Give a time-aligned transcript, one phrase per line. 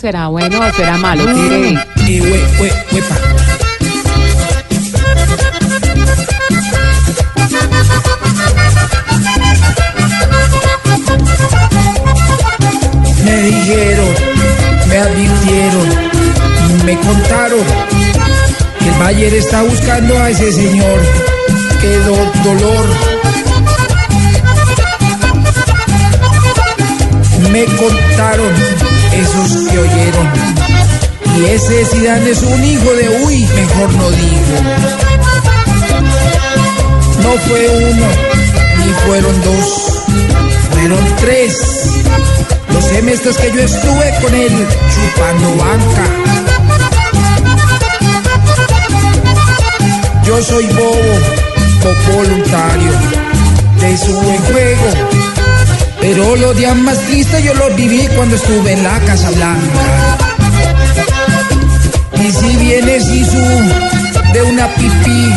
[0.00, 1.24] ¿Será bueno o será malo?
[1.96, 2.42] Tire.
[13.24, 14.14] Me dijeron,
[14.88, 15.88] me advirtieron
[16.80, 17.64] y me contaron
[18.78, 21.00] que el Bayer está buscando a ese señor.
[21.80, 22.86] Qué do- dolor.
[27.52, 28.52] Me contaron
[29.12, 30.28] esos que oyeron.
[31.38, 34.56] Y ese Zidane es un hijo de uy, mejor no digo.
[37.22, 38.06] No fue uno,
[38.78, 40.04] ni fueron dos,
[40.72, 41.54] fueron tres.
[42.72, 46.04] Los semestres que yo estuve con él chupando banca.
[50.24, 51.38] Yo soy bobo,
[52.14, 52.92] voluntario
[53.80, 55.17] de su buen juego.
[56.28, 60.18] Pero los días más tristes yo los viví cuando estuve en la Casa Blanca.
[62.22, 65.32] Y si vienes y su de una pipí,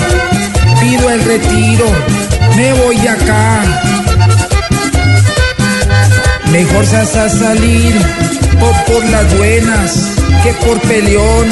[0.81, 1.85] pido el retiro,
[2.57, 3.63] me voy acá.
[6.51, 7.95] Mejor se hace salir
[8.59, 9.93] o por las buenas
[10.43, 11.47] que por peleón.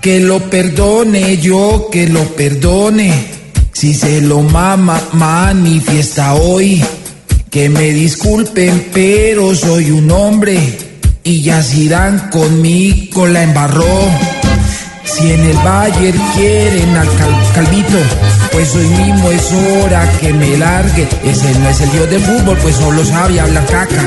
[0.00, 3.12] Que lo perdone yo, que lo perdone.
[3.74, 6.82] Si se lo mama, manifiesta hoy.
[7.52, 10.78] Que me disculpen, pero soy un hombre.
[11.22, 13.84] Y ya se irán conmigo, la embarró.
[15.04, 17.98] Si en el Bayer quieren al cal- calvito,
[18.52, 21.06] pues hoy mismo es hora que me largue.
[21.24, 24.02] Ese no es el dios del fútbol, pues solo sabe hablar caca.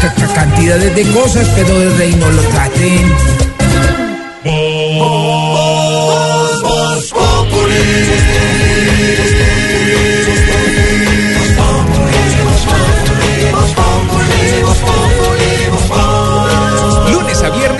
[0.00, 3.12] Ca- ca- cantidades de cosas, pero del rey no lo traten.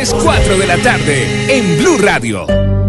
[0.05, 2.84] Lunes a viernes 4 de la tarde en Blue Radio.